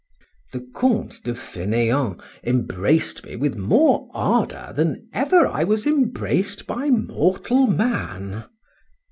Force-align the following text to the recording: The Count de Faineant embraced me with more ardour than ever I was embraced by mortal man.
The 0.51 0.67
Count 0.75 1.21
de 1.25 1.35
Faineant 1.35 2.19
embraced 2.43 3.23
me 3.23 3.35
with 3.35 3.55
more 3.55 4.09
ardour 4.15 4.73
than 4.75 5.07
ever 5.13 5.45
I 5.45 5.63
was 5.63 5.85
embraced 5.85 6.65
by 6.65 6.89
mortal 6.89 7.67
man. 7.67 8.45